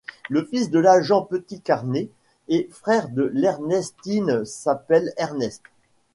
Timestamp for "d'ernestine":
3.09-4.43